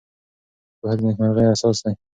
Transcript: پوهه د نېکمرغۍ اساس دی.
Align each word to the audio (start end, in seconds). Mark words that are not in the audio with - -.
پوهه 0.79 0.95
د 0.97 0.99
نېکمرغۍ 1.05 1.45
اساس 1.49 1.77
دی. 1.83 1.93